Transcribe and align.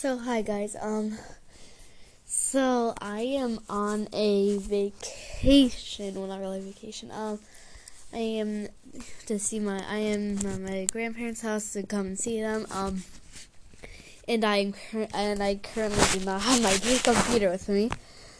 So 0.00 0.16
hi 0.16 0.40
guys, 0.40 0.76
um 0.80 1.18
so 2.24 2.94
I 3.02 3.20
am 3.20 3.60
on 3.68 4.08
a 4.14 4.56
vacation, 4.56 6.14
well 6.14 6.26
not 6.26 6.40
really 6.40 6.62
vacation. 6.62 7.10
Um 7.10 7.38
I 8.10 8.40
am 8.40 8.68
to 9.26 9.38
see 9.38 9.60
my 9.60 9.84
I 9.86 9.98
am 9.98 10.38
at 10.38 10.58
my 10.58 10.86
grandparents' 10.90 11.42
house 11.42 11.74
to 11.74 11.82
come 11.82 12.06
and 12.06 12.18
see 12.18 12.40
them. 12.40 12.66
Um 12.70 13.04
and 14.26 14.42
I 14.42 14.56
am 14.56 14.74
and 15.12 15.42
I 15.42 15.56
currently 15.56 16.18
do 16.18 16.24
not 16.24 16.40
have 16.40 16.62
my 16.62 16.72
computer 17.04 17.50
with 17.50 17.68
me. 17.68 17.90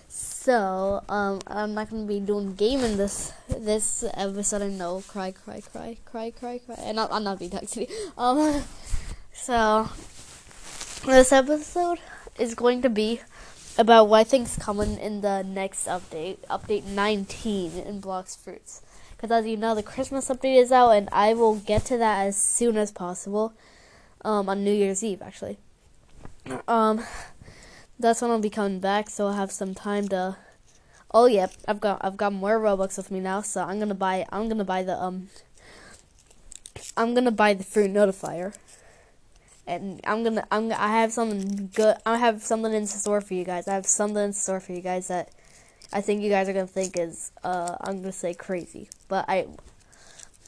So, 0.09 1.05
um 1.11 1.41
I'm 1.47 1.75
not 1.75 1.91
going 1.91 2.05
to 2.05 2.09
be 2.09 2.21
doing 2.21 2.55
gaming 2.55 2.97
this 2.97 3.35
this 3.51 4.03
episode. 4.15 4.63
I 4.63 4.69
know 4.69 5.05
cry 5.07 5.33
cry 5.33 5.61
cry 5.61 5.99
cry 6.07 6.31
cry 6.31 6.57
cry. 6.65 6.77
And 6.79 6.99
I'll, 6.99 7.13
I'll 7.13 7.21
not 7.21 7.39
be 7.39 7.51
texting. 7.51 7.93
Um 8.17 8.65
so 9.35 9.91
this 11.07 11.33
episode 11.33 11.99
is 12.39 12.55
going 12.55 12.83
to 12.83 12.91
be 12.91 13.21
about 13.79 14.09
what 14.09 14.27
things 14.27 14.57
coming 14.61 14.99
in 14.99 15.23
the 15.23 15.43
next 15.43 15.87
update, 15.87 16.39
update 16.49 16.85
19 16.85 17.79
in 17.79 18.03
Blox 18.03 18.37
Fruits. 18.37 18.83
Because 19.17 19.31
as 19.31 19.47
you 19.47 19.57
know, 19.57 19.75
the 19.75 19.83
Christmas 19.83 20.29
update 20.29 20.61
is 20.61 20.71
out, 20.71 20.91
and 20.91 21.09
I 21.11 21.33
will 21.33 21.57
get 21.57 21.87
to 21.87 21.97
that 21.97 22.27
as 22.27 22.37
soon 22.37 22.77
as 22.77 22.93
possible. 22.93 23.55
Um, 24.23 24.51
on 24.51 24.63
New 24.63 24.73
Year's 24.73 25.03
Eve, 25.03 25.23
actually. 25.23 25.57
Um, 26.69 27.03
that's 27.99 28.21
when 28.21 28.31
I'll 28.31 28.39
be 28.39 28.51
coming 28.51 28.81
back, 28.81 29.09
so 29.09 29.29
I'll 29.29 29.33
have 29.33 29.51
some 29.51 29.75
time 29.75 30.09
to. 30.09 30.37
Oh 31.13 31.27
yeah, 31.27 31.47
I've 31.67 31.81
got 31.81 32.01
I've 32.03 32.19
got 32.19 32.35
more 32.35 32.61
Robux 32.61 32.99
with 32.99 33.11
me 33.11 33.21
now, 33.21 33.41
so 33.41 33.63
I'm 33.63 33.79
gonna 33.79 33.95
buy 33.95 34.27
I'm 34.31 34.49
gonna 34.49 34.65
buy 34.65 34.83
the 34.83 35.01
um. 35.01 35.29
I'm 36.97 37.15
gonna 37.15 37.31
buy 37.31 37.55
the 37.55 37.65
fruit 37.65 37.91
notifier 37.91 38.55
and 39.67 40.01
I'm 40.05 40.25
gonna 40.25 40.47
I'm 40.51 40.73
I 40.73 40.89
have 40.89 41.13
something 41.13 41.71
good. 41.75 41.97
I 42.07 42.17
have 42.17 42.43
something 42.43 42.73
in 42.73 42.87
store 42.87 43.21
for 43.21 43.35
you 43.35 43.45
guys. 43.45 43.69
I 43.69 43.75
have 43.75 43.87
something 43.87 44.23
in 44.23 44.33
store 44.33 44.61
for 44.61 44.73
you 44.73 44.81
guys 44.81 45.09
that 45.09 45.31
I 45.93 46.01
think 46.01 46.23
you 46.23 46.31
guys 46.31 46.49
are 46.49 46.53
gonna 46.53 46.67
think 46.67 46.99
is 46.99 47.33
uh 47.45 47.77
I'm 47.81 48.01
gonna 48.01 48.13
say 48.13 48.35
crazy, 48.35 48.89
but 49.09 49.25
I 49.29 49.47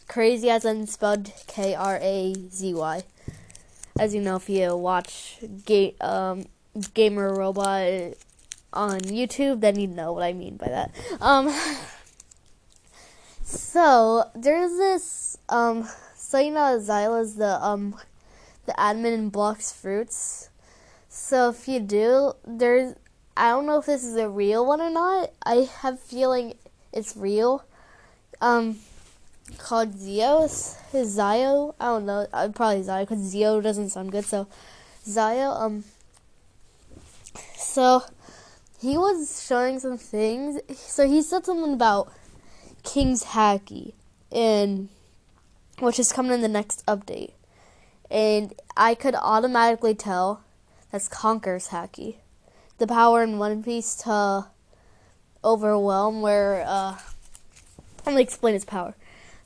crazy 0.09 0.51
as 0.51 0.65
in 0.65 0.87
spelled 0.87 1.33
K 1.47 1.75
R 1.75 1.99
A 2.01 2.35
Z 2.51 2.75
Y. 2.75 3.03
As 3.99 4.15
you 4.15 4.21
know, 4.21 4.37
if 4.37 4.49
you 4.49 4.77
watch 4.77 5.39
ga- 5.67 5.95
um, 6.01 6.47
gamer 6.95 7.35
robot 7.35 8.15
on 8.73 9.01
YouTube, 9.01 9.61
then 9.61 9.79
you 9.79 9.87
know 9.87 10.13
what 10.13 10.23
I 10.23 10.33
mean 10.33 10.57
by 10.57 10.69
that. 10.69 10.95
Um, 11.21 11.51
so 13.45 14.31
there's 14.35 14.77
this 14.79 15.39
um, 15.49 15.87
so 16.15 16.39
you 16.39 16.51
know 16.51 16.79
Zioles 16.79 17.37
the 17.37 17.63
um 17.63 17.95
the 18.67 18.73
admin 18.73 19.15
in 19.15 19.31
Blox 19.31 19.75
Fruits. 19.75 20.51
So 21.09 21.51
if 21.51 21.69
you 21.69 21.81
do, 21.81 22.33
there's 22.47 22.95
I 23.37 23.51
don't 23.51 23.67
know 23.67 23.79
if 23.79 23.87
this 23.87 24.05
is 24.05 24.17
a 24.17 24.29
real 24.29 24.67
one 24.67 24.81
or 24.81 24.91
not. 24.91 25.31
I 25.45 25.69
have 25.81 26.01
feeling 26.01 26.55
it's 26.93 27.17
real. 27.17 27.65
Um, 28.41 28.79
called 29.59 29.97
Zio. 29.99 30.45
Is 30.45 30.77
Zio? 30.93 31.75
I 31.81 31.87
don't 31.87 32.07
know. 32.07 32.27
Uh, 32.33 32.49
probably 32.49 32.83
Zio 32.83 33.01
because 33.01 33.21
Zio 33.21 33.61
doesn't 33.61 33.91
sound 33.91 34.13
good. 34.13 34.25
So 34.25 34.47
Zio. 35.05 35.51
Um. 35.51 35.85
So 37.57 38.03
he 38.81 38.99
was 38.99 39.45
showing 39.47 39.81
some 39.81 39.97
things. 39.97 40.61
So 40.77 41.07
he 41.07 41.23
said 41.23 41.47
something 41.47 41.75
about 41.75 42.13
King's 42.83 43.25
Haki, 43.25 43.95
and 44.31 44.89
which 45.79 45.99
is 45.99 46.13
coming 46.13 46.33
in 46.33 46.43
the 46.43 46.49
next 46.49 46.85
update 46.87 47.33
and 48.13 48.53
I 48.77 48.95
could 48.95 49.15
automatically 49.15 49.95
tell 49.95 50.45
that's 50.93 51.09
Conker's 51.09 51.69
Haki. 51.69 52.17
The 52.77 52.87
power 52.87 53.23
in 53.23 53.39
One 53.39 53.63
Piece 53.63 53.95
to 54.05 54.49
overwhelm, 55.43 56.21
where 56.21 56.63
uh, 56.67 56.99
I'm 58.05 58.13
gonna 58.13 58.21
explain 58.21 58.55
its 58.55 58.67
power. 58.67 58.95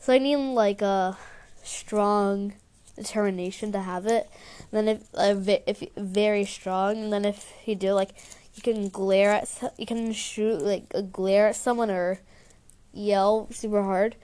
So 0.00 0.12
I 0.12 0.18
need 0.18 0.36
like 0.36 0.82
a 0.82 1.16
strong 1.62 2.54
determination 2.96 3.70
to 3.72 3.80
have 3.80 4.06
it. 4.06 4.28
And 4.72 4.88
then 4.88 5.00
if 5.14 5.48
if 5.66 5.88
very 5.96 6.44
strong, 6.44 6.96
and 6.96 7.12
then 7.12 7.24
if 7.24 7.52
you 7.64 7.76
do 7.76 7.92
like 7.92 8.14
you 8.56 8.62
can 8.62 8.88
glare 8.88 9.30
at 9.30 9.72
you 9.78 9.86
can 9.86 10.12
shoot 10.12 10.60
like 10.60 10.86
a 10.92 11.02
glare 11.02 11.48
at 11.48 11.56
someone 11.56 11.90
or 11.90 12.18
yell 12.92 13.46
super 13.52 13.84
hard 13.84 14.16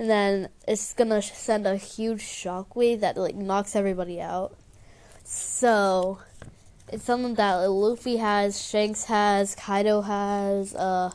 and 0.00 0.08
then 0.08 0.48
it's 0.66 0.94
gonna 0.94 1.20
send 1.20 1.66
a 1.66 1.76
huge 1.76 2.22
shockwave 2.22 3.00
that 3.00 3.18
like 3.18 3.34
knocks 3.34 3.76
everybody 3.76 4.18
out. 4.18 4.56
So 5.24 6.20
it's 6.88 7.04
something 7.04 7.34
that 7.34 7.56
Luffy 7.56 8.16
has, 8.16 8.58
Shanks 8.58 9.04
has, 9.04 9.54
Kaido 9.54 10.00
has, 10.00 10.74
uh, 10.74 11.10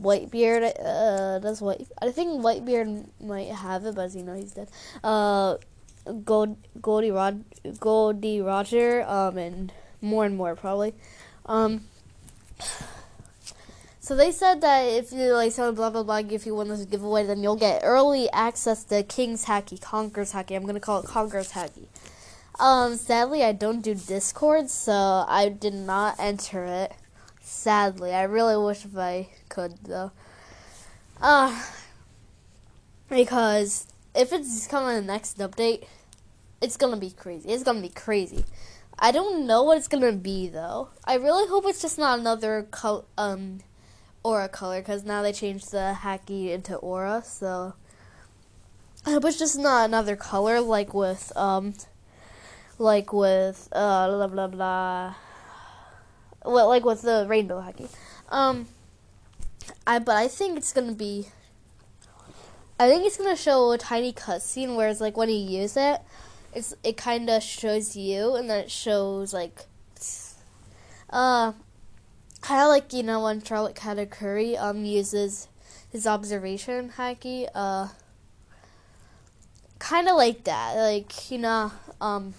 Whitebeard 0.00 0.72
uh 0.82 1.38
does 1.40 1.60
White. 1.60 1.86
I 2.00 2.10
think 2.10 2.40
Whitebeard 2.40 3.10
might 3.20 3.50
have 3.50 3.84
it, 3.84 3.94
but 3.94 4.14
you 4.14 4.22
know, 4.22 4.32
he's 4.32 4.52
dead. 4.52 4.70
Uh, 5.04 5.58
Gold 6.24 6.56
Goldie 6.80 7.10
Rod 7.10 7.44
Gol 7.78 8.14
D. 8.14 8.40
Roger, 8.40 9.02
um, 9.06 9.36
and 9.36 9.70
more 10.00 10.24
and 10.24 10.34
more 10.34 10.56
probably. 10.56 10.94
Um. 11.44 11.82
So 14.08 14.16
they 14.16 14.32
said 14.32 14.62
that 14.62 14.84
if 14.84 15.12
you 15.12 15.34
like 15.34 15.52
someone 15.52 15.74
blah 15.74 15.90
blah 15.90 16.02
blah 16.02 16.34
if 16.34 16.46
you 16.46 16.54
win 16.54 16.68
this 16.68 16.86
giveaway, 16.86 17.26
then 17.26 17.42
you'll 17.42 17.56
get 17.56 17.82
early 17.84 18.30
access 18.30 18.82
to 18.84 19.02
King's 19.02 19.44
Haki, 19.44 19.78
Conker's 19.78 20.32
Haki. 20.32 20.56
I'm 20.56 20.64
gonna 20.64 20.80
call 20.80 21.00
it 21.00 21.04
Conker's 21.04 21.52
Haki. 21.52 21.88
Um, 22.58 22.96
sadly, 22.96 23.44
I 23.44 23.52
don't 23.52 23.82
do 23.82 23.94
Discord, 23.94 24.70
so 24.70 25.26
I 25.28 25.50
did 25.50 25.74
not 25.74 26.16
enter 26.18 26.64
it. 26.64 26.94
Sadly, 27.42 28.14
I 28.14 28.22
really 28.22 28.56
wish 28.56 28.86
if 28.86 28.96
I 28.96 29.28
could 29.50 29.76
though. 29.84 30.12
Uh, 31.20 31.62
because 33.10 33.88
if 34.14 34.32
it's 34.32 34.66
coming 34.68 34.96
in 34.96 35.06
the 35.06 35.12
next 35.12 35.36
update, 35.36 35.84
it's 36.62 36.78
gonna 36.78 36.96
be 36.96 37.10
crazy. 37.10 37.50
It's 37.50 37.62
gonna 37.62 37.82
be 37.82 37.90
crazy. 37.90 38.46
I 38.98 39.10
don't 39.10 39.46
know 39.46 39.64
what 39.64 39.76
it's 39.76 39.86
gonna 39.86 40.12
be 40.12 40.48
though. 40.48 40.88
I 41.04 41.16
really 41.16 41.46
hope 41.46 41.64
it's 41.66 41.82
just 41.82 41.98
not 41.98 42.18
another 42.18 42.66
col- 42.70 43.04
um 43.18 43.60
aura 44.28 44.48
color 44.48 44.80
because 44.80 45.04
now 45.04 45.22
they 45.22 45.32
changed 45.32 45.70
the 45.70 45.96
haki 46.02 46.50
into 46.50 46.76
aura. 46.76 47.22
So 47.24 47.72
I 49.06 49.12
hope 49.12 49.24
it's 49.24 49.38
just 49.38 49.58
not 49.58 49.86
another 49.86 50.16
color 50.16 50.60
like 50.60 50.92
with 50.92 51.32
um 51.34 51.72
like 52.78 53.10
with 53.10 53.68
uh 53.72 54.06
blah 54.08 54.26
blah 54.26 54.46
blah. 54.48 55.14
Well, 56.44 56.68
like 56.68 56.84
with 56.84 57.02
the 57.02 57.26
rainbow 57.26 57.60
haki. 57.62 57.88
Um, 58.28 58.68
I 59.86 59.98
but 59.98 60.16
I 60.16 60.28
think 60.28 60.58
it's 60.58 60.74
gonna 60.74 60.92
be. 60.92 61.28
I 62.78 62.88
think 62.88 63.06
it's 63.06 63.16
gonna 63.16 63.34
show 63.34 63.72
a 63.72 63.78
tiny 63.78 64.12
cutscene 64.12 64.76
where 64.76 64.88
it's 64.88 65.00
like 65.00 65.16
when 65.16 65.30
you 65.30 65.36
use 65.36 65.76
it, 65.76 66.00
it's 66.54 66.74
it 66.84 66.98
kind 66.98 67.30
of 67.30 67.42
shows 67.42 67.96
you, 67.96 68.36
and 68.36 68.48
then 68.50 68.64
it 68.64 68.70
shows 68.70 69.32
like, 69.32 69.64
uh, 71.10 71.52
kind 72.40 72.62
of 72.62 72.68
like 72.68 72.92
you 72.92 73.02
know 73.02 73.22
when 73.22 73.42
Charlotte 73.42 73.74
Katakuri 73.74 74.58
um 74.58 74.84
uses 74.84 75.48
his 75.90 76.06
observation 76.06 76.92
haki, 76.96 77.48
uh, 77.54 77.88
kind 79.78 80.08
of 80.08 80.16
like 80.16 80.44
that, 80.44 80.74
like 80.76 81.30
you 81.30 81.38
know 81.38 81.72
um. 82.00 82.34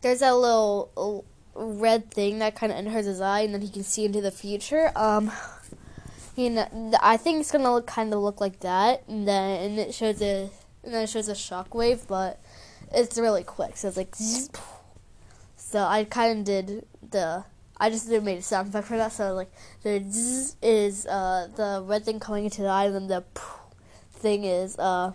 There's 0.00 0.20
that 0.20 0.36
little 0.36 1.24
red 1.54 2.12
thing 2.12 2.38
that 2.38 2.54
kind 2.54 2.70
of 2.70 2.78
enters 2.78 3.06
his 3.06 3.20
eye, 3.20 3.40
and 3.40 3.52
then 3.52 3.62
he 3.62 3.68
can 3.68 3.82
see 3.82 4.04
into 4.04 4.20
the 4.20 4.30
future. 4.30 4.92
Um, 4.94 5.32
you 6.36 6.50
know, 6.50 6.92
I 7.02 7.16
think 7.16 7.40
it's 7.40 7.50
gonna 7.50 7.72
look 7.72 7.88
kind 7.88 8.14
of 8.14 8.20
look 8.20 8.40
like 8.40 8.60
that, 8.60 9.02
and 9.08 9.26
then 9.26 9.60
and 9.62 9.78
it 9.78 9.92
shows 9.92 10.22
a 10.22 10.50
and 10.84 10.94
then 10.94 11.02
it 11.02 11.08
shows 11.08 11.28
a 11.28 11.32
shockwave, 11.32 12.06
but 12.06 12.40
it's 12.92 13.18
really 13.18 13.42
quick, 13.42 13.76
so 13.76 13.88
it's 13.88 13.96
like. 13.96 14.14
So 15.70 15.80
I 15.80 16.04
kind 16.04 16.38
of 16.38 16.44
did 16.46 16.86
the 17.10 17.44
I 17.80 17.90
just 17.90 18.08
made 18.08 18.38
a 18.38 18.42
sound 18.42 18.68
effect 18.68 18.88
for 18.88 18.96
that. 18.96 19.12
So 19.12 19.34
like 19.34 19.50
the 19.82 20.02
zzz 20.10 20.56
is 20.62 21.06
uh, 21.06 21.48
the 21.56 21.82
red 21.86 22.04
thing 22.04 22.20
coming 22.20 22.44
into 22.44 22.62
the 22.62 22.68
eye, 22.68 22.86
and 22.86 22.94
then 22.94 23.06
the 23.08 23.24
thing 24.12 24.44
is 24.44 24.78
uh, 24.78 25.12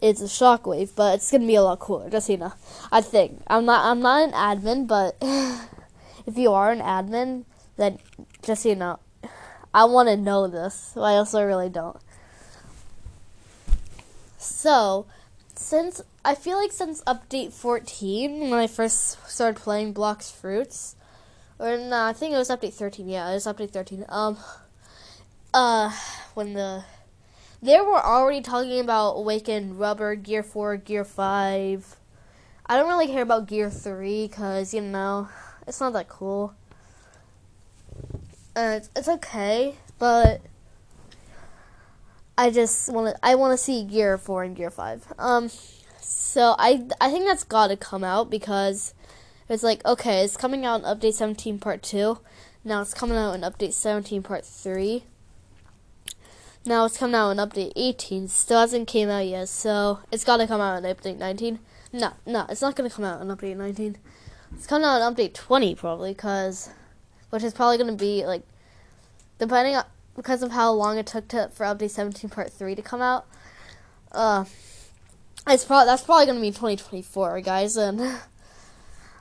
it's 0.00 0.20
a 0.20 0.24
shockwave, 0.24 0.90
but 0.94 1.16
it's 1.16 1.30
gonna 1.30 1.46
be 1.46 1.56
a 1.56 1.62
lot 1.62 1.80
cooler. 1.80 2.08
Just 2.08 2.28
you 2.28 2.36
know, 2.36 2.52
I 2.92 3.00
think 3.00 3.42
I'm 3.46 3.64
not 3.64 3.84
I'm 3.84 4.00
not 4.00 4.28
an 4.28 4.32
admin, 4.32 4.86
but 4.86 5.16
if 6.26 6.38
you 6.38 6.52
are 6.52 6.70
an 6.70 6.80
admin, 6.80 7.44
then 7.76 7.98
just 8.42 8.64
you 8.64 8.76
know, 8.76 8.98
I 9.74 9.84
want 9.84 10.08
to 10.08 10.16
know 10.16 10.46
this. 10.46 10.96
I 10.96 11.14
also 11.14 11.44
really 11.44 11.68
don't. 11.68 11.96
So, 14.38 15.06
since 15.54 16.00
I 16.24 16.34
feel 16.34 16.58
like 16.58 16.72
since 16.72 17.02
update 17.02 17.52
14, 17.52 18.50
when 18.50 18.58
I 18.58 18.66
first 18.66 19.28
started 19.28 19.60
playing 19.60 19.94
Blox 19.94 20.32
Fruits, 20.32 20.94
or 21.58 21.76
no, 21.76 22.04
I 22.04 22.12
think 22.12 22.34
it 22.34 22.38
was 22.38 22.48
update 22.48 22.74
13. 22.74 23.08
Yeah, 23.08 23.30
it 23.30 23.34
was 23.34 23.46
update 23.46 23.70
13. 23.70 24.04
Um, 24.08 24.38
uh, 25.52 25.90
when 26.34 26.54
the 26.54 26.84
they 27.60 27.80
were 27.80 28.04
already 28.04 28.40
talking 28.40 28.78
about 28.78 29.12
Awaken 29.12 29.76
Rubber 29.76 30.14
Gear 30.14 30.44
4, 30.44 30.76
Gear 30.76 31.04
5. 31.04 31.96
I 32.66 32.76
don't 32.76 32.88
really 32.88 33.08
care 33.08 33.22
about 33.22 33.48
Gear 33.48 33.68
3 33.68 34.28
because, 34.28 34.72
you 34.72 34.80
know, 34.80 35.28
it's 35.66 35.80
not 35.80 35.92
that 35.94 36.08
cool. 36.08 36.54
Uh, 38.54 38.74
it's, 38.76 38.90
it's 38.94 39.08
okay, 39.08 39.74
but 39.98 40.40
I 42.36 42.50
just 42.50 42.88
want 42.92 43.14
to 43.14 43.26
I 43.26 43.34
want 43.34 43.58
to 43.58 43.62
see 43.62 43.84
Gear 43.84 44.16
4 44.16 44.44
and 44.44 44.56
Gear 44.56 44.70
5. 44.70 45.12
Um 45.18 45.50
so 46.00 46.54
I 46.56 46.86
I 47.00 47.10
think 47.10 47.24
that's 47.24 47.42
got 47.42 47.68
to 47.68 47.76
come 47.76 48.04
out 48.04 48.30
because 48.30 48.94
it's 49.48 49.62
like 49.62 49.84
okay, 49.84 50.24
it's 50.24 50.36
coming 50.36 50.64
out 50.64 50.80
in 50.80 50.86
update 50.86 51.14
17 51.14 51.58
part 51.58 51.82
2. 51.82 52.18
Now 52.64 52.82
it's 52.82 52.94
coming 52.94 53.16
out 53.16 53.34
in 53.34 53.40
update 53.42 53.72
17 53.72 54.22
part 54.22 54.44
3. 54.44 55.04
Now 56.66 56.84
it's 56.84 56.98
coming 56.98 57.14
out 57.14 57.30
in 57.30 57.38
update 57.38 57.72
18. 57.76 58.28
Still 58.28 58.60
hasn't 58.60 58.88
came 58.88 59.08
out 59.08 59.26
yet, 59.26 59.48
so 59.48 60.00
it's 60.12 60.24
got 60.24 60.38
to 60.38 60.46
come 60.46 60.60
out 60.60 60.84
in 60.84 60.94
update 60.94 61.18
19. 61.18 61.60
No, 61.92 62.12
no, 62.26 62.46
it's 62.48 62.60
not 62.60 62.76
going 62.76 62.88
to 62.88 62.94
come 62.94 63.04
out 63.04 63.22
in 63.22 63.28
update 63.28 63.56
19. 63.56 63.96
It's 64.54 64.66
coming 64.66 64.86
out 64.86 65.00
in 65.00 65.14
update 65.14 65.34
20 65.34 65.74
probably 65.74 66.14
cuz 66.14 66.70
which 67.30 67.42
is 67.42 67.52
probably 67.52 67.76
going 67.76 67.90
to 67.90 67.96
be 67.96 68.24
like 68.26 68.42
depending 69.38 69.76
on 69.76 69.84
because 70.16 70.42
of 70.42 70.50
how 70.50 70.72
long 70.72 70.98
it 70.98 71.06
took 71.06 71.28
to 71.28 71.48
for 71.48 71.64
update 71.64 71.90
17 71.90 72.28
part 72.28 72.52
3 72.52 72.74
to 72.74 72.82
come 72.82 73.00
out. 73.00 73.26
Uh 74.12 74.44
it's 75.46 75.64
probably 75.64 75.86
that's 75.86 76.02
probably 76.02 76.26
going 76.26 76.36
to 76.36 76.42
be 76.42 76.50
2024, 76.50 77.40
guys, 77.40 77.76
and 77.76 78.00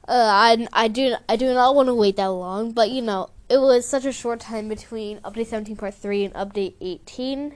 uh, 0.08 0.30
I 0.32 0.68
I 0.74 0.88
do 0.88 1.16
I 1.28 1.36
do 1.36 1.54
not 1.54 1.76
want 1.76 1.88
to 1.88 1.96
wait 1.96 2.16
that 2.18 2.28
long, 2.28 2.72
but 2.72 2.90
you 2.90 3.02
know, 3.02 3.30
it 3.50 3.58
was 3.58 3.88
such 3.88 4.06
a 4.06 4.12
short 4.12 4.40
time 4.40 4.68
between 4.68 5.20
update 5.20 5.48
17 5.48 5.76
part 5.76 5.94
3 5.94 6.26
and 6.26 6.34
update 6.34 6.74
18 6.82 7.56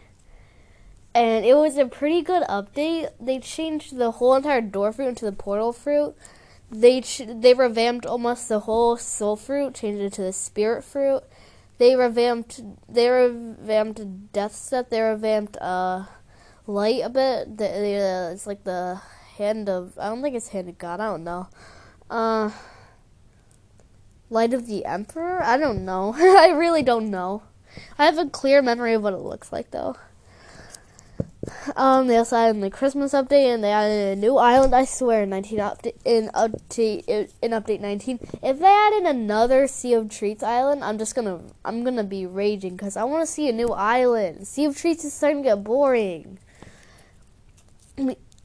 and 1.14 1.46
it 1.46 1.56
was 1.56 1.78
a 1.78 1.86
pretty 1.86 2.22
good 2.22 2.44
update. 2.44 3.12
They 3.20 3.40
changed 3.40 3.98
the 3.98 4.12
whole 4.12 4.36
entire 4.36 4.62
door 4.62 4.94
fruit 4.94 5.10
into 5.10 5.26
the 5.26 5.32
portal 5.32 5.74
fruit. 5.74 6.16
They 6.70 7.02
ch- 7.02 7.24
they 7.28 7.54
revamped 7.54 8.06
almost 8.06 8.48
the 8.48 8.62
whole 8.62 8.96
soul 8.96 9.36
fruit, 9.36 9.76
changed 9.76 10.02
it 10.02 10.14
to 10.14 10.22
the 10.22 10.34
spirit 10.34 10.84
fruit. 10.84 11.24
They 11.80 11.96
revamped 11.96 12.62
they 12.88 13.10
revamped 13.10 14.32
death 14.32 14.56
step. 14.56 14.90
They 14.90 15.02
revamped 15.02 15.58
uh 15.58 16.06
light 16.68 17.02
a 17.04 17.10
bit. 17.10 17.58
The, 17.58 17.64
the, 17.64 17.96
uh, 17.98 18.34
it's 18.34 18.48
like 18.48 18.64
the 18.64 19.02
hand 19.38 19.68
of 19.68 19.98
I 20.00 20.08
don't 20.08 20.22
think 20.22 20.36
it's 20.36 20.50
hand 20.50 20.70
of 20.70 20.78
God. 20.78 21.02
I 21.02 21.08
don't 21.08 21.26
know. 21.26 21.48
Uh, 22.12 22.52
light 24.30 24.54
of 24.54 24.68
the 24.68 24.84
emperor. 24.84 25.42
I 25.42 25.58
don't 25.58 25.86
know. 25.86 26.14
I 26.18 26.50
really 26.50 26.84
don't 26.84 27.10
know. 27.10 27.44
I 27.98 28.06
have 28.06 28.18
a 28.18 28.26
clear 28.26 28.62
memory 28.62 28.94
of 28.94 29.02
what 29.02 29.14
it 29.14 29.20
looks 29.20 29.54
like 29.54 29.72
though. 29.72 29.96
Um, 31.76 32.08
they 32.08 32.18
also 32.18 32.36
added 32.36 32.62
the 32.62 32.70
Christmas 32.70 33.14
update, 33.14 33.54
and 33.54 33.64
they 33.64 33.72
added 33.72 34.18
a 34.18 34.22
new 34.22 34.38
island. 34.38 34.76
I 34.76 34.86
swear, 34.86 35.24
in 35.24 35.30
19 35.30 35.58
update 35.60 35.96
in 36.06 36.30
update 36.36 37.08
in 37.42 37.52
update 37.52 37.80
19. 37.80 38.20
If 38.44 38.60
they 38.60 38.66
added 38.66 39.04
another 39.06 39.68
Sea 39.68 39.94
of 39.94 40.10
Treats 40.10 40.44
island, 40.44 40.84
I'm 40.84 40.98
just 40.98 41.16
gonna 41.16 41.40
I'm 41.64 41.84
gonna 41.84 42.04
be 42.04 42.26
raging 42.26 42.76
because 42.76 42.98
I 42.98 43.06
want 43.06 43.26
to 43.26 43.32
see 43.32 43.48
a 43.48 43.54
new 43.54 43.70
island. 43.70 44.48
Sea 44.48 44.66
of 44.66 44.78
Treats 44.78 45.06
is 45.06 45.14
starting 45.14 45.44
to 45.44 45.50
get 45.50 45.64
boring. 45.64 46.40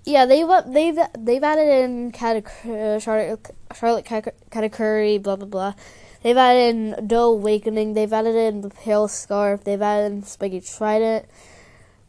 Yeah, 0.06 0.25
they've 0.25 0.47
they've 0.69 0.99
they've 1.19 1.43
added 1.43 1.85
in 1.85 2.12
Katakuri, 2.12 3.03
Charlotte 3.03 3.50
Charlotte 3.75 4.05
Katakuri, 4.05 5.20
blah 5.20 5.35
blah 5.35 5.49
blah. 5.49 5.75
They've 6.23 6.37
added 6.37 6.76
in 6.76 7.08
Dough 7.08 7.32
Awakening. 7.32 7.94
They've 7.94 8.12
added 8.12 8.37
in 8.37 8.61
the 8.61 8.70
Pale 8.70 9.08
Scarf. 9.08 9.64
They've 9.64 9.82
added 9.82 10.12
in 10.12 10.23
Spiky 10.23 10.61
Trident. 10.61 11.26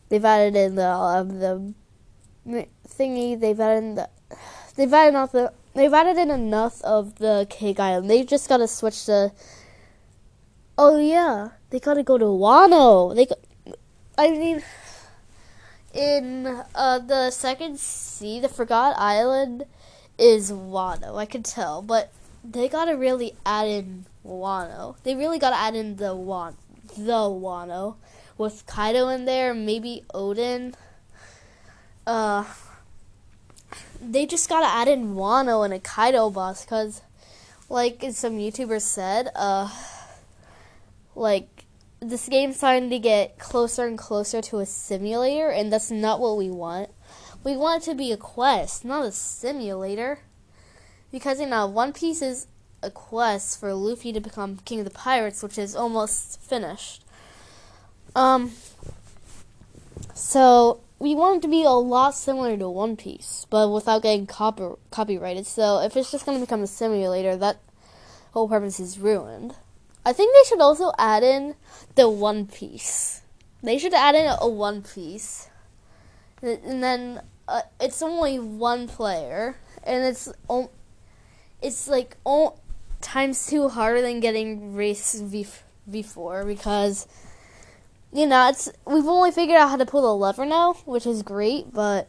They've 0.09 0.23
added 0.23 0.55
in 0.55 0.75
the 0.75 0.85
uh, 0.85 1.23
the 1.23 1.73
thingy. 2.87 3.39
They've 3.39 3.59
added 3.59 3.83
in 3.83 3.95
the 3.95 4.09
they've 4.75 4.93
added 4.93 5.09
enough 5.09 5.31
the 5.31 5.51
they've 5.73 5.93
added 5.93 6.17
in 6.17 6.29
enough 6.29 6.79
of 6.83 7.15
the 7.15 7.47
cake 7.49 7.79
island. 7.79 8.11
They've 8.11 8.27
just 8.27 8.47
gotta 8.47 8.67
switch 8.67 9.05
to. 9.05 9.31
Oh 10.77 10.99
yeah, 10.99 11.49
they 11.71 11.79
gotta 11.79 12.03
go 12.03 12.19
to 12.19 12.25
Wano. 12.25 13.15
They, 13.15 13.27
I 14.19 14.29
mean, 14.29 14.61
in 15.93 16.63
uh, 16.75 16.99
the 16.99 17.31
second 17.31 17.79
sea, 17.79 18.39
the 18.39 18.49
Forgot 18.49 18.95
Island 18.97 19.65
is 20.17 20.51
Wano. 20.51 21.17
I 21.17 21.25
can 21.25 21.43
tell, 21.43 21.81
but 21.81 22.11
they 22.43 22.67
gotta 22.67 22.95
really 22.95 23.33
add 23.45 23.67
in 23.67 24.05
Wano. 24.25 24.95
They 25.03 25.15
really 25.15 25.39
gotta 25.39 25.55
add 25.55 25.75
in 25.75 25.97
the 25.97 26.15
Wan, 26.15 26.55
the 26.97 27.29
Wano 27.29 27.95
with 28.37 28.65
Kaido 28.65 29.07
in 29.09 29.25
there, 29.25 29.53
maybe 29.53 30.03
Oden. 30.13 30.73
Uh, 32.05 32.45
they 34.01 34.25
just 34.25 34.47
gotta 34.49 34.67
add 34.67 34.87
in 34.87 35.15
Wano 35.15 35.65
and 35.65 35.73
a 35.73 35.79
Kaido 35.79 36.29
boss, 36.29 36.65
cause, 36.65 37.01
like 37.69 38.03
some 38.11 38.37
YouTubers 38.37 38.81
said, 38.81 39.29
uh, 39.35 39.69
like 41.15 41.56
this 41.99 42.29
game's 42.29 42.57
starting 42.57 42.89
to 42.89 42.99
get 42.99 43.39
closer 43.39 43.85
and 43.85 43.97
closer 43.97 44.41
to 44.41 44.59
a 44.59 44.65
simulator, 44.65 45.49
and 45.49 45.71
that's 45.71 45.89
not 45.89 46.19
what 46.19 46.37
we 46.37 46.49
want. 46.49 46.89
We 47.43 47.57
want 47.57 47.83
it 47.83 47.91
to 47.91 47.95
be 47.95 48.11
a 48.11 48.17
quest, 48.17 48.85
not 48.85 49.05
a 49.05 49.11
simulator. 49.11 50.19
Because, 51.11 51.39
you 51.39 51.47
know, 51.47 51.65
One 51.67 51.93
Piece 51.93 52.21
is 52.21 52.47
a 52.83 52.91
quest 52.91 53.59
for 53.59 53.73
Luffy 53.73 54.11
to 54.13 54.19
become 54.19 54.57
King 54.65 54.79
of 54.79 54.85
the 54.85 54.91
Pirates, 54.91 55.41
which 55.41 55.57
is 55.57 55.75
almost 55.75 56.39
finished. 56.41 57.03
Um, 58.15 58.51
so 60.13 60.81
we 60.99 61.15
want 61.15 61.37
it 61.37 61.41
to 61.43 61.47
be 61.47 61.63
a 61.63 61.71
lot 61.71 62.15
similar 62.15 62.57
to 62.57 62.69
One 62.69 62.95
Piece, 62.95 63.45
but 63.49 63.69
without 63.69 64.03
getting 64.03 64.27
copy- 64.27 64.75
copyrighted. 64.91 65.47
So 65.47 65.79
if 65.79 65.95
it's 65.95 66.11
just 66.11 66.25
going 66.25 66.37
to 66.37 66.45
become 66.45 66.61
a 66.61 66.67
simulator, 66.67 67.35
that 67.37 67.59
whole 68.33 68.49
purpose 68.49 68.79
is 68.79 68.99
ruined. 68.99 69.55
I 70.07 70.13
think 70.13 70.33
they 70.33 70.47
should 70.47 70.61
also 70.61 70.93
add 70.97 71.21
in 71.21 71.55
the 71.95 72.07
One 72.07 72.45
Piece. 72.47 73.23
They 73.61 73.77
should 73.77 73.93
add 73.93 74.15
in 74.15 74.25
a 74.39 74.47
One 74.47 74.81
Piece, 74.81 75.49
and 76.41 76.81
then 76.81 77.21
uh, 77.45 77.63
it's 77.81 78.01
only 78.01 78.39
one 78.39 78.87
player, 78.87 79.57
and 79.83 80.05
it's 80.05 80.31
it's 81.61 81.89
like 81.89 82.15
times 83.01 83.47
two 83.47 83.67
harder 83.67 84.01
than 84.01 84.21
getting 84.21 84.75
race 84.75 85.19
v 85.19 85.45
v4 85.91 86.47
because 86.47 87.05
you 88.13 88.27
know, 88.27 88.47
it's 88.47 88.71
we've 88.85 89.05
only 89.07 89.31
figured 89.31 89.57
out 89.57 89.71
how 89.71 89.75
to 89.75 89.85
pull 89.85 90.03
the 90.03 90.15
lever 90.15 90.45
now, 90.45 90.75
which 90.85 91.05
is 91.05 91.21
great, 91.21 91.73
but 91.73 92.07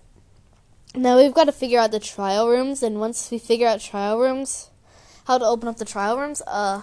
now 0.95 1.17
we've 1.17 1.35
got 1.35 1.47
to 1.47 1.53
figure 1.53 1.81
out 1.81 1.91
the 1.91 1.99
trial 1.99 2.49
rooms, 2.49 2.81
and 2.81 3.01
once 3.01 3.29
we 3.33 3.41
figure 3.41 3.67
out 3.67 3.81
trial 3.81 4.21
rooms, 4.21 4.71
how 5.25 5.37
to 5.37 5.45
open 5.45 5.69
up 5.69 5.79
the 5.79 5.85
trial 5.85 6.17
rooms, 6.17 6.43
uh, 6.47 6.83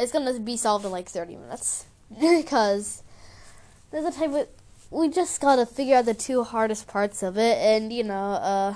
it's 0.00 0.12
gonna 0.12 0.38
be 0.40 0.56
solved 0.56 0.84
in 0.84 0.90
like 0.90 1.08
30 1.08 1.36
minutes. 1.36 1.86
Because 2.20 3.04
there's 3.92 4.04
a 4.04 4.10
type 4.10 4.32
of 4.32 4.48
we 4.90 5.08
just 5.08 5.40
gotta 5.40 5.64
figure 5.64 5.96
out 5.96 6.06
the 6.06 6.14
two 6.14 6.42
hardest 6.42 6.88
parts 6.88 7.22
of 7.22 7.38
it, 7.38 7.56
and 7.58 7.92
you 7.92 8.02
know, 8.02 8.32
uh, 8.32 8.74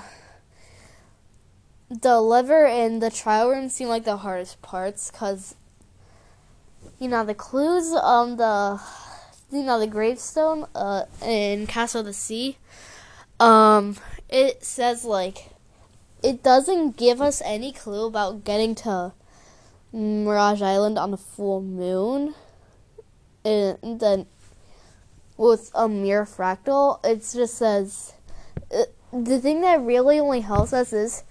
the 1.89 2.21
lever 2.21 2.65
and 2.65 3.01
the 3.01 3.11
trial 3.11 3.49
room 3.49 3.67
seem 3.67 3.89
like 3.89 4.05
the 4.05 4.17
hardest 4.17 4.61
parts 4.61 5.11
because 5.11 5.55
you 6.99 7.07
know, 7.07 7.25
the 7.25 7.33
clues 7.33 7.93
on 7.93 8.37
the, 8.37 8.79
you 9.51 9.63
know, 9.63 9.79
the 9.79 9.87
gravestone 9.87 10.65
uh, 10.75 11.05
in 11.23 11.67
Castle 11.67 12.01
of 12.01 12.05
the 12.05 12.13
Sea, 12.13 12.57
um, 13.39 13.97
it 14.29 14.63
says, 14.63 15.03
like, 15.03 15.49
it 16.23 16.41
doesn't 16.41 16.97
give 16.97 17.21
us 17.21 17.41
any 17.45 17.71
clue 17.71 18.07
about 18.07 18.43
getting 18.43 18.75
to 18.75 19.13
Mirage 19.95 20.61
Island 20.61 20.99
on 20.99 21.13
a 21.13 21.17
full 21.17 21.61
moon. 21.61 22.35
And 23.43 23.99
then 23.99 24.25
with 25.37 25.71
a 25.73 25.87
mirror 25.87 26.25
fractal, 26.25 26.99
it 27.05 27.27
just 27.33 27.55
says, 27.55 28.13
the 29.13 29.39
thing 29.39 29.61
that 29.61 29.81
really 29.81 30.19
only 30.19 30.41
helps 30.41 30.73
us 30.73 30.91
is, 30.91 31.23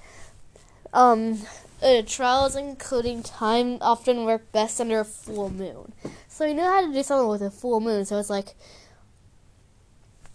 um, 0.92 1.40
uh, 1.82 2.02
trials 2.06 2.56
including 2.56 3.22
time 3.22 3.78
often 3.80 4.24
work 4.24 4.50
best 4.52 4.80
under 4.80 5.00
a 5.00 5.04
full 5.04 5.50
moon. 5.50 5.92
So 6.28 6.46
you 6.46 6.54
know 6.54 6.64
how 6.64 6.86
to 6.86 6.92
do 6.92 7.02
something 7.02 7.28
with 7.28 7.42
a 7.42 7.50
full 7.50 7.80
moon. 7.80 8.04
So 8.06 8.18
it's 8.18 8.30
like, 8.30 8.54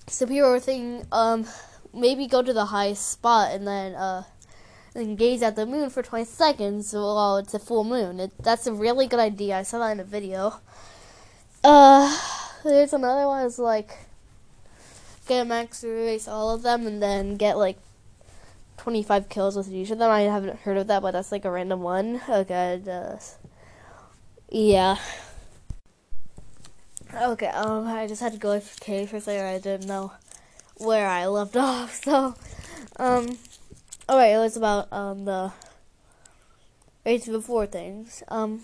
so 0.07 0.27
people 0.27 0.49
were 0.49 0.59
thinking, 0.59 1.07
um, 1.11 1.45
maybe 1.93 2.27
go 2.27 2.43
to 2.43 2.53
the 2.53 2.65
highest 2.65 3.09
spot 3.09 3.53
and 3.53 3.65
then, 3.65 3.95
uh, 3.95 4.23
and 4.99 5.17
gaze 5.17 5.41
at 5.41 5.55
the 5.55 5.65
moon 5.65 5.89
for 5.89 6.03
20 6.03 6.25
seconds 6.25 6.93
while 6.93 7.37
it's 7.37 7.53
a 7.53 7.59
full 7.59 7.83
moon. 7.83 8.19
It, 8.19 8.31
that's 8.43 8.67
a 8.67 8.73
really 8.73 9.07
good 9.07 9.19
idea. 9.19 9.57
I 9.57 9.63
saw 9.63 9.79
that 9.79 9.91
in 9.91 9.99
a 9.99 10.03
video. 10.03 10.59
Uh, 11.63 12.15
there's 12.63 12.93
another 12.93 13.25
one. 13.25 13.45
Is 13.45 13.57
like 13.57 13.97
get 15.27 15.41
a 15.41 15.45
max 15.45 15.83
erase 15.83 16.27
all 16.27 16.49
of 16.49 16.63
them 16.63 16.87
and 16.87 17.01
then 17.01 17.37
get 17.37 17.55
like 17.55 17.77
25 18.77 19.29
kills 19.29 19.55
with 19.55 19.71
each 19.71 19.91
of 19.91 19.99
them. 19.99 20.09
I 20.09 20.21
haven't 20.21 20.59
heard 20.59 20.77
of 20.77 20.87
that, 20.87 21.01
but 21.01 21.11
that's 21.11 21.31
like 21.31 21.45
a 21.45 21.51
random 21.51 21.81
one. 21.81 22.21
Okay, 22.27 22.81
uh, 22.89 23.17
yeah. 24.49 24.97
Okay, 27.13 27.47
um, 27.47 27.87
I 27.87 28.07
just 28.07 28.21
had 28.21 28.33
to 28.33 28.39
go 28.39 28.51
with 28.51 28.77
K 28.79 29.05
for 29.05 29.17
a 29.17 29.21
second. 29.21 29.45
I 29.45 29.59
didn't 29.59 29.87
know 29.87 30.13
where 30.77 31.07
I 31.07 31.27
left 31.27 31.55
off, 31.57 32.03
so, 32.03 32.35
um, 32.97 33.37
all 34.09 34.17
right, 34.17 34.33
it 34.33 34.39
was 34.39 34.57
about 34.57 34.91
um 34.91 35.25
the 35.25 35.51
race 37.05 37.27
before 37.27 37.67
things. 37.67 38.23
Um. 38.27 38.61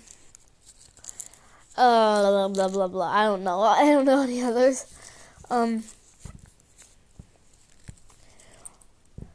Uh, 1.77 2.21
blah 2.21 2.47
blah 2.47 2.67
blah 2.67 2.87
blah. 2.87 3.11
I 3.11 3.25
don't 3.25 3.43
know. 3.43 3.59
I 3.61 3.85
don't 3.85 4.05
know 4.05 4.23
any 4.23 4.41
others. 4.41 4.91
Um. 5.51 5.83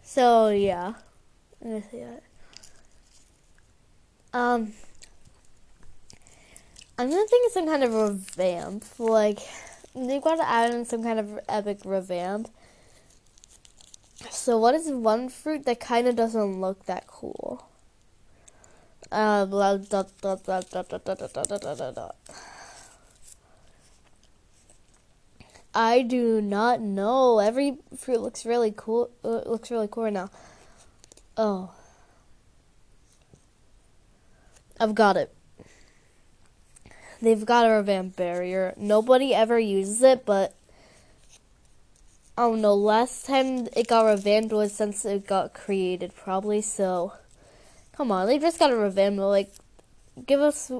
So 0.02 0.48
yeah, 0.48 0.94
let 1.62 1.74
me 1.74 1.84
see 1.92 2.00
that. 2.00 2.22
Um. 4.32 4.72
I'm 6.98 7.08
gonna 7.08 7.26
think 7.28 7.46
of 7.46 7.52
some 7.52 7.66
kind 7.66 7.84
of 7.84 7.94
revamp. 7.94 8.84
Like, 8.98 9.38
they've 9.94 10.20
got 10.20 10.36
to 10.36 10.46
add 10.46 10.74
in 10.74 10.84
some 10.84 11.04
kind 11.04 11.20
of 11.20 11.38
epic 11.48 11.78
revamp. 11.84 12.50
So, 14.40 14.56
what 14.56 14.74
is 14.74 14.88
one 14.88 15.28
fruit 15.28 15.66
that 15.66 15.80
kind 15.80 16.08
of 16.08 16.16
doesn't 16.16 16.62
look 16.62 16.86
that 16.86 17.06
cool? 17.06 17.68
Uh, 19.12 19.44
blah, 19.44 19.76
blah, 19.76 20.04
blah, 20.22 20.36
blah, 20.36 20.62
blah, 20.62 20.82
blah, 20.82 20.98
blah, 20.98 21.14
blah, 21.14 21.44
blah, 21.44 21.74
blah, 21.74 21.92
blah. 21.92 22.10
I 25.74 26.00
do 26.00 26.40
not 26.40 26.80
know. 26.80 27.38
Every 27.38 27.76
fruit 27.94 28.22
looks 28.22 28.46
really 28.46 28.72
cool. 28.74 29.10
Uh, 29.22 29.42
looks 29.44 29.70
really 29.70 29.88
cool 29.90 30.04
right 30.04 30.12
now. 30.12 30.30
Oh, 31.36 31.72
I've 34.80 34.94
got 34.94 35.18
it 35.18 35.34
they've 37.20 37.44
got 37.44 37.66
a 37.66 37.70
revamp 37.70 38.16
barrier. 38.16 38.74
Nobody 38.76 39.34
ever 39.34 39.58
uses 39.58 40.02
it, 40.02 40.24
but 40.24 40.54
I 42.40 42.44
don't 42.44 42.62
know. 42.62 42.74
Last 42.74 43.26
time 43.26 43.68
it 43.76 43.86
got 43.86 44.06
revamped 44.06 44.50
was 44.50 44.72
since 44.72 45.04
it 45.04 45.26
got 45.26 45.52
created, 45.52 46.14
probably. 46.14 46.62
So, 46.62 47.12
come 47.94 48.10
on, 48.10 48.26
they 48.26 48.38
just 48.38 48.58
got 48.58 48.72
a 48.72 48.76
revamp. 48.76 49.18
Like, 49.18 49.52
give 50.24 50.40
us. 50.40 50.72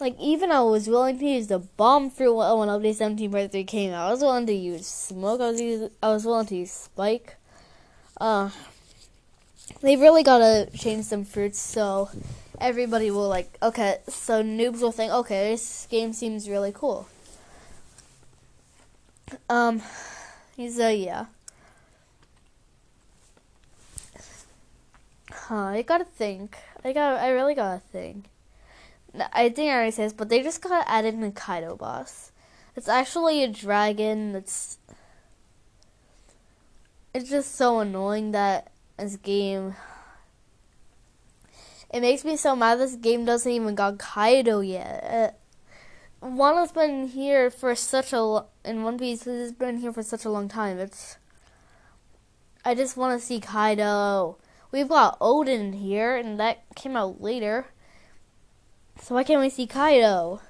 Like, 0.00 0.18
even 0.18 0.50
I 0.50 0.62
was 0.62 0.88
willing 0.88 1.18
to 1.18 1.26
use 1.26 1.48
the 1.48 1.58
bomb 1.58 2.08
fruit 2.08 2.34
when 2.34 2.70
Update 2.70 2.94
17 2.94 3.30
birthday 3.30 3.62
came 3.62 3.92
out. 3.92 4.08
I 4.08 4.10
was 4.12 4.22
willing 4.22 4.46
to 4.46 4.54
use 4.54 4.86
smoke. 4.86 5.42
I 5.42 5.50
was 5.50 5.60
use, 5.60 5.90
I 6.02 6.08
was 6.08 6.24
willing 6.24 6.46
to 6.46 6.56
use 6.56 6.70
spike. 6.70 7.36
Uh, 8.18 8.48
they've 9.82 10.00
really 10.00 10.22
got 10.22 10.38
to 10.38 10.70
change 10.74 11.04
some 11.04 11.26
fruits. 11.26 11.58
So, 11.58 12.08
everybody 12.58 13.10
will 13.10 13.28
like, 13.28 13.58
okay, 13.62 13.98
so 14.08 14.42
noobs 14.42 14.80
will 14.80 14.90
think, 14.90 15.12
okay, 15.12 15.50
this 15.50 15.86
game 15.90 16.14
seems 16.14 16.48
really 16.48 16.72
cool. 16.72 17.08
Um, 19.48 19.82
he's 20.56 20.78
a, 20.78 20.94
yeah. 20.94 21.26
Huh, 25.30 25.66
I 25.66 25.82
gotta 25.82 26.04
think. 26.04 26.56
I 26.84 26.92
got, 26.92 27.20
I 27.20 27.30
really 27.30 27.54
gotta 27.54 27.80
think. 27.80 28.26
I 29.32 29.48
think 29.48 29.70
I 29.70 29.74
already 29.74 29.90
said 29.90 30.06
this, 30.06 30.12
but 30.12 30.28
they 30.28 30.42
just 30.42 30.62
got 30.62 30.84
added 30.86 31.14
in 31.14 31.20
the 31.20 31.30
Kaido 31.30 31.76
boss. 31.76 32.30
It's 32.76 32.88
actually 32.88 33.42
a 33.42 33.48
dragon 33.48 34.32
that's. 34.32 34.78
It's 37.12 37.28
just 37.28 37.56
so 37.56 37.80
annoying 37.80 38.30
that 38.30 38.70
this 38.96 39.16
game 39.16 39.74
it 41.92 42.00
makes 42.00 42.24
me 42.24 42.36
so 42.36 42.54
mad 42.54 42.78
this 42.78 42.94
game 42.94 43.24
doesn't 43.24 43.50
even 43.50 43.74
got 43.74 43.98
Kaido 43.98 44.60
yet. 44.60 45.39
Wano's 46.22 46.72
been 46.72 47.08
here 47.08 47.50
for 47.50 47.74
such 47.74 48.12
a 48.12 48.44
in 48.62 48.82
One 48.82 48.98
Piece 48.98 49.24
has 49.24 49.52
been 49.52 49.78
here 49.78 49.92
for 49.92 50.02
such 50.02 50.26
a 50.26 50.30
long 50.30 50.48
time. 50.48 50.78
It's 50.78 51.16
I 52.62 52.74
just 52.74 52.96
want 52.96 53.18
to 53.18 53.26
see 53.26 53.40
Kaido. 53.40 54.36
We've 54.70 54.88
got 54.88 55.18
Oden 55.18 55.80
here, 55.80 56.16
and 56.16 56.38
that 56.38 56.62
came 56.76 56.94
out 56.94 57.22
later. 57.22 57.68
So 59.00 59.14
why 59.14 59.24
can't 59.24 59.40
we 59.40 59.48
see 59.48 59.66
Kaido? 59.66 60.42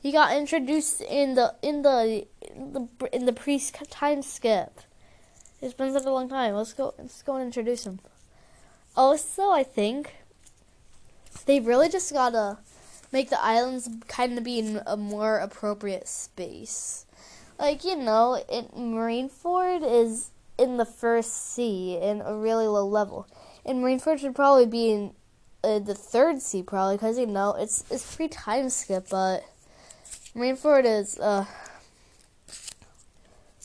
He 0.00 0.12
got 0.12 0.36
introduced 0.36 1.00
in 1.00 1.34
the 1.34 1.56
in 1.60 1.82
the 1.82 2.26
in 2.54 2.72
the, 2.72 2.88
in 3.12 3.24
the 3.24 3.32
pre 3.32 3.58
time 3.90 4.22
skip. 4.22 4.80
It's 5.60 5.74
been 5.74 5.92
such 5.92 6.04
a 6.04 6.12
long 6.12 6.28
time. 6.28 6.54
Let's 6.54 6.72
go. 6.72 6.94
Let's 6.98 7.22
go 7.22 7.34
and 7.34 7.46
introduce 7.46 7.84
him. 7.84 7.98
Also, 8.96 9.50
I 9.50 9.64
think 9.64 10.14
they 11.46 11.58
really 11.58 11.88
just 11.88 12.12
gotta 12.12 12.58
make 13.12 13.30
the 13.30 13.42
islands 13.42 13.88
kind 14.06 14.36
of 14.36 14.44
be 14.44 14.58
in 14.58 14.82
a 14.86 14.96
more 14.96 15.38
appropriate 15.38 16.08
space. 16.08 17.06
Like, 17.58 17.84
you 17.84 17.96
know, 17.96 18.42
it, 18.48 18.74
Marineford 18.76 19.82
is 19.82 20.30
in 20.58 20.76
the 20.76 20.84
first 20.84 21.52
sea 21.54 21.98
in 22.00 22.20
a 22.20 22.34
really 22.34 22.66
low 22.66 22.86
level. 22.86 23.26
And 23.64 23.82
Marineford 23.82 24.20
should 24.20 24.34
probably 24.34 24.66
be 24.66 24.90
in 24.90 25.14
uh, 25.64 25.78
the 25.78 25.94
third 25.94 26.40
sea, 26.40 26.62
probably, 26.62 26.96
because, 26.96 27.18
you 27.18 27.26
know, 27.26 27.54
it's, 27.54 27.84
it's 27.90 28.14
pre 28.14 28.28
time 28.28 28.68
skip, 28.68 29.08
but 29.10 29.44
Marineford 30.34 30.84
is, 30.84 31.18
uh, 31.18 31.46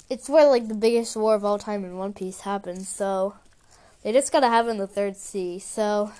it's 0.10 0.28
where, 0.28 0.50
like, 0.50 0.68
the 0.68 0.74
biggest 0.74 1.16
war 1.16 1.36
of 1.36 1.46
all 1.46 1.60
time 1.60 1.86
in 1.86 1.98
One 1.98 2.14
Piece 2.14 2.42
happens, 2.42 2.90
so 2.90 3.36
they 4.02 4.12
just 4.12 4.32
gotta 4.32 4.48
have 4.48 4.68
it 4.68 4.72
in 4.72 4.78
the 4.78 4.88
third 4.88 5.18
sea, 5.18 5.60
so. 5.60 6.12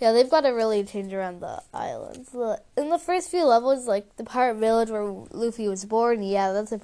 Yeah, 0.00 0.12
they've 0.12 0.30
got 0.30 0.42
to 0.42 0.48
really 0.48 0.82
change 0.82 1.12
around 1.12 1.40
the 1.40 1.62
islands. 1.74 2.34
In 2.76 2.88
the 2.88 2.98
first 2.98 3.30
few 3.30 3.44
levels, 3.44 3.86
like 3.86 4.16
the 4.16 4.24
pirate 4.24 4.54
village 4.54 4.88
where 4.88 5.04
Luffy 5.04 5.68
was 5.68 5.84
born, 5.84 6.22
yeah, 6.22 6.52
that's 6.52 6.72
a 6.72 6.80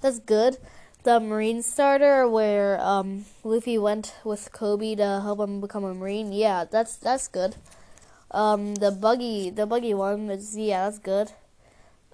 that's 0.00 0.18
good. 0.18 0.58
The 1.04 1.20
marine 1.20 1.62
starter 1.62 2.28
where 2.28 2.80
um, 2.80 3.24
Luffy 3.44 3.78
went 3.78 4.14
with 4.24 4.50
Koby 4.52 4.96
to 4.96 5.20
help 5.22 5.38
him 5.38 5.60
become 5.60 5.84
a 5.84 5.94
marine, 5.94 6.32
yeah, 6.32 6.64
that's 6.64 6.96
that's 6.96 7.28
good. 7.28 7.54
Um, 8.32 8.74
the 8.74 8.90
buggy, 8.90 9.50
the 9.50 9.66
buggy 9.66 9.94
one 9.94 10.28
is 10.28 10.56
yeah, 10.56 10.86
that's 10.86 10.98
good. 10.98 11.30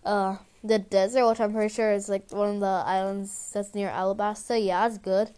Uh, 0.04 0.36
the 0.62 0.78
desert, 0.78 1.26
which 1.28 1.40
I'm 1.40 1.52
pretty 1.52 1.72
sure 1.72 1.92
is 1.92 2.10
like 2.10 2.30
one 2.30 2.56
of 2.56 2.60
the 2.60 2.66
islands 2.66 3.52
that's 3.54 3.74
near 3.74 3.88
Alabasta, 3.88 4.62
yeah, 4.62 4.86
that's 4.86 4.98
good. 4.98 5.30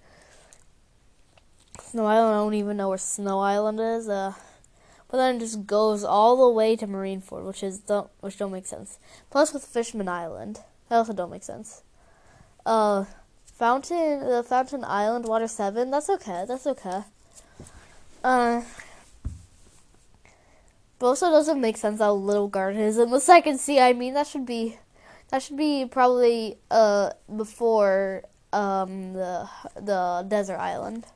Snow 1.81 2.05
Island, 2.05 2.35
I 2.35 2.39
don't 2.39 2.55
even 2.55 2.77
know 2.77 2.89
where 2.89 2.99
Snow 2.99 3.39
Island 3.39 3.79
is. 3.81 4.09
Uh, 4.09 4.33
but 5.11 5.17
then 5.17 5.37
it 5.37 5.41
just 5.41 5.67
goes 5.67 6.05
all 6.05 6.37
the 6.37 6.55
way 6.55 6.77
to 6.77 6.87
Marineford, 6.87 7.45
which 7.45 7.63
is 7.63 7.79
don't 7.79 8.11
which 8.21 8.39
don't 8.39 8.53
make 8.53 8.67
sense. 8.67 8.99
Plus 9.31 9.53
with 9.53 9.65
Fishman 9.65 10.09
Island, 10.09 10.61
that 10.89 10.97
also 10.97 11.13
don't 11.13 11.31
make 11.31 11.43
sense. 11.43 11.83
Uh, 12.67 13.07
Fountain, 13.47 14.21
the 14.21 14.43
Fountain 14.43 14.85
Island, 14.85 15.25
Water 15.25 15.49
Seven, 15.49 15.91
that's 15.91 16.11
okay. 16.11 16.45
That's 16.47 16.67
okay. 16.67 17.03
Uh, 18.23 18.63
but 20.99 21.07
also 21.07 21.31
doesn't 21.31 21.61
make 21.61 21.77
sense 21.77 22.01
how 22.01 22.13
Little 22.13 22.49
Garden 22.49 22.81
is 22.81 22.99
in 22.99 23.11
the 23.11 23.21
second 23.35 23.59
sea. 23.59 23.81
I 23.81 23.95
mean, 23.95 24.15
that 24.15 24.27
should 24.27 24.45
be, 24.45 24.79
that 25.31 25.43
should 25.43 25.57
be 25.57 25.87
probably 25.87 26.59
uh 26.71 27.11
before 27.35 28.25
um 28.53 29.15
the 29.15 29.49
the 29.75 30.27
desert 30.29 30.59
island, 30.59 31.07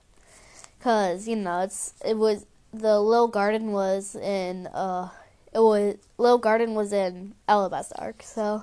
cause 0.81 1.29
you 1.29 1.37
know 1.37 1.61
it's 1.61 1.95
it 2.05 2.17
was 2.17 2.47
the 2.73 3.01
little 3.01 3.29
garden 3.29 3.73
was 3.73 4.15
in 4.17 4.67
uh 4.69 5.09
it 5.53 5.59
was 5.59 5.97
little 6.17 6.39
garden 6.39 6.75
was 6.75 6.93
in 6.93 7.35
Alabasta 7.49 7.93
arc 7.99 8.23
so 8.23 8.63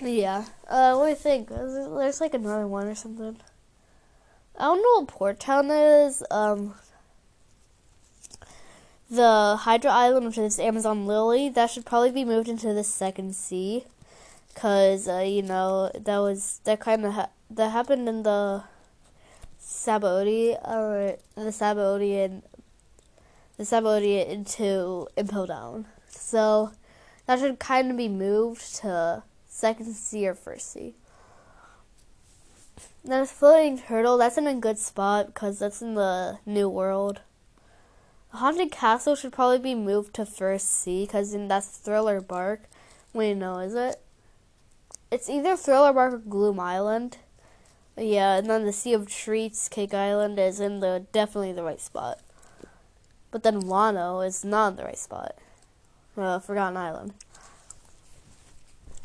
yeah. 0.00 0.46
Uh 0.68 0.96
what 0.96 1.04
do 1.04 1.10
you 1.10 1.16
think? 1.16 1.48
There's 1.48 2.20
like 2.20 2.34
another 2.34 2.66
one 2.66 2.88
or 2.88 2.94
something? 2.94 3.36
I 4.58 4.64
don't 4.64 4.82
know 4.82 5.00
what 5.00 5.08
port 5.08 5.40
town 5.40 5.70
is 5.70 6.22
um 6.30 6.74
the 9.10 9.56
hydra 9.60 9.90
island 9.90 10.24
which 10.24 10.38
is 10.38 10.58
amazon 10.58 11.06
lily 11.06 11.50
that 11.50 11.68
should 11.70 11.84
probably 11.84 12.10
be 12.10 12.24
moved 12.24 12.48
into 12.48 12.72
the 12.72 12.82
second 12.82 13.34
sea 13.36 13.84
because 14.54 15.06
uh, 15.06 15.18
you 15.18 15.42
know 15.42 15.90
that 15.94 16.16
was 16.18 16.60
that 16.64 16.80
kind 16.80 17.04
of 17.04 17.12
ha- 17.12 17.28
that 17.50 17.70
happened 17.70 18.08
in 18.08 18.22
the 18.22 18.62
Sabaody 19.84 20.56
or 20.66 21.16
the 21.34 21.50
Sabaodian 21.50 22.42
the 23.56 23.64
Sabaody 23.64 24.26
into 24.28 25.06
Impel 25.16 25.46
Down. 25.46 25.86
So 26.08 26.72
that 27.26 27.38
should 27.38 27.58
kind 27.58 27.90
of 27.90 27.96
be 27.96 28.08
moved 28.08 28.76
to 28.76 29.22
second 29.48 29.94
C 29.94 30.26
or 30.26 30.34
first 30.34 30.72
sea. 30.72 30.94
Then 33.04 33.26
floating 33.26 33.78
turtle, 33.78 34.16
that's 34.16 34.38
in 34.38 34.46
a 34.46 34.54
good 34.54 34.78
spot 34.78 35.26
because 35.26 35.58
that's 35.58 35.82
in 35.82 35.94
the 35.94 36.38
new 36.46 36.68
world. 36.68 37.20
The 38.30 38.38
haunted 38.38 38.70
castle 38.70 39.16
should 39.16 39.32
probably 39.32 39.58
be 39.58 39.74
moved 39.74 40.14
to 40.14 40.24
first 40.24 40.70
C 40.70 41.04
because 41.04 41.34
in 41.34 41.48
that's 41.48 41.66
Thriller 41.66 42.20
Bark. 42.20 42.62
Wait, 43.12 43.34
no, 43.34 43.58
is 43.58 43.74
it? 43.74 44.00
It's 45.10 45.28
either 45.28 45.56
Thriller 45.56 45.92
Bark 45.92 46.14
or 46.14 46.18
Gloom 46.18 46.58
Island. 46.58 47.18
Yeah, 47.96 48.36
and 48.36 48.48
then 48.48 48.64
the 48.64 48.72
Sea 48.72 48.94
of 48.94 49.08
Treats, 49.08 49.68
Cake 49.68 49.92
Island, 49.92 50.38
is 50.38 50.60
in 50.60 50.80
the 50.80 51.06
definitely 51.12 51.52
the 51.52 51.62
right 51.62 51.80
spot. 51.80 52.20
But 53.30 53.42
then 53.42 53.62
Wano 53.62 54.26
is 54.26 54.44
not 54.44 54.72
in 54.72 54.76
the 54.76 54.84
right 54.84 54.98
spot. 54.98 55.36
Uh, 56.16 56.38
Forgotten 56.38 56.76
Island. 56.76 57.14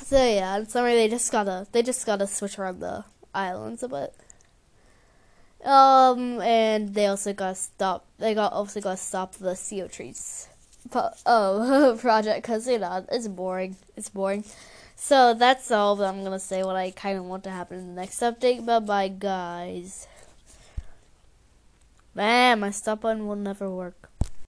So 0.04 0.16
yeah, 0.18 0.58
in 0.58 0.68
summary, 0.68 0.96
they 0.96 1.10
just 1.10 1.32
gotta 1.32 1.68
they 1.72 1.82
just 1.82 2.06
gotta 2.06 2.28
switch 2.28 2.58
around 2.58 2.80
the 2.80 3.04
islands 3.34 3.84
a 3.84 3.90
bit. 3.90 4.14
Um, 5.66 6.40
and 6.42 6.94
they 6.94 7.08
also 7.08 7.34
gotta 7.34 7.56
stop. 7.56 8.06
They 8.20 8.34
got 8.34 8.54
also 8.54 8.80
gotta 8.80 8.98
stop 8.98 9.34
the 9.34 9.56
Sea 9.56 9.82
CO 9.82 9.88
trees. 9.88 10.48
Oh, 11.26 11.98
project 12.00 12.42
because 12.42 12.68
you 12.68 12.80
know 12.80 13.06
it's 13.12 13.28
boring. 13.28 13.76
It's 13.96 14.10
boring. 14.10 14.46
So 15.00 15.36
that's 15.36 15.70
all 15.70 15.96
that 15.98 16.10
I'm 16.10 16.24
gonna 16.24 16.40
say. 16.40 16.64
What 16.64 16.76
I 16.76 16.90
kind 16.90 17.18
of 17.20 17.26
want 17.26 17.44
to 17.44 17.52
happen 17.52 17.78
in 17.78 17.96
the 17.96 18.02
next 18.02 18.20
update. 18.20 18.66
Bye 18.66 18.80
bye, 18.80 19.08
guys. 19.08 20.08
Man, 22.16 22.60
my 22.60 22.72
stop 22.72 23.02
button 23.02 23.28
will 23.28 23.36
never 23.36 23.70
work. 23.70 24.10